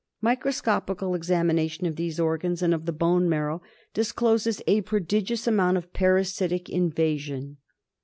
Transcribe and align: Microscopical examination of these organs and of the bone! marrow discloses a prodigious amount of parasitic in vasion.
Microscopical 0.19 1.13
examination 1.13 1.85
of 1.85 1.95
these 1.95 2.19
organs 2.19 2.63
and 2.63 2.73
of 2.73 2.87
the 2.87 2.91
bone! 2.91 3.29
marrow 3.29 3.61
discloses 3.93 4.59
a 4.65 4.81
prodigious 4.81 5.45
amount 5.45 5.77
of 5.77 5.93
parasitic 5.93 6.67
in 6.69 6.91
vasion. 6.91 7.57